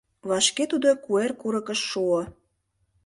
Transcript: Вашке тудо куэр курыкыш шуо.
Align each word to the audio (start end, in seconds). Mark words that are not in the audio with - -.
Вашке 0.29 0.63
тудо 0.71 0.89
куэр 1.03 1.31
курыкыш 1.41 1.79
шуо. 1.89 2.21